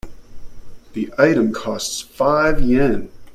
[0.93, 3.09] The item costs five Yen.